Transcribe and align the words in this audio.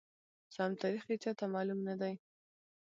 سم 0.53 0.71
تاریخ 0.81 1.03
یې 1.11 1.17
چاته 1.23 1.45
معلوم 1.53 1.79
ندی، 1.87 2.13